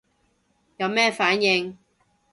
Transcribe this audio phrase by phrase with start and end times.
[0.77, 1.77] 有咩反應